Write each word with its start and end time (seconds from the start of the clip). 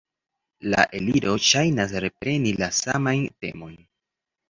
La 0.73 0.85
Eliro 0.99 1.35
ŝajnas 1.49 1.95
repreni 2.07 2.57
la 2.65 2.73
samajn 2.83 3.33
temojn. 3.43 3.83